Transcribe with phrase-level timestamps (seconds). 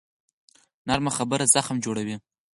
[0.87, 2.15] نرمه خبره زخم جوړوي